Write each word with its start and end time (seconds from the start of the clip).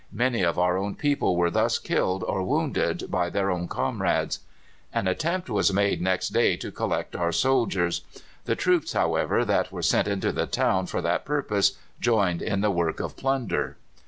Many 0.11 0.41
of 0.41 0.57
our 0.57 0.79
own 0.79 0.95
people 0.95 1.35
were 1.37 1.51
thus 1.51 1.77
killed 1.77 2.23
or 2.23 2.41
wounded 2.41 3.03
by 3.11 3.29
their 3.29 3.51
own 3.51 3.67
comrades. 3.67 4.39
An 4.91 5.07
attempt 5.07 5.47
was 5.47 5.71
made 5.71 6.01
next 6.01 6.29
day 6.29 6.55
to 6.57 6.71
collect 6.71 7.15
our 7.15 7.31
soldiers. 7.31 8.01
The 8.45 8.55
troops, 8.55 8.93
however, 8.93 9.45
that 9.45 9.71
were 9.71 9.83
sent 9.83 10.07
into 10.07 10.31
the 10.31 10.47
town 10.47 10.87
for 10.87 11.03
that 11.03 11.23
purpose 11.23 11.73
joined 11.99 12.41
in 12.41 12.61
the 12.61 12.71
work 12.71 12.99
of 12.99 13.15
plunder. 13.15 13.77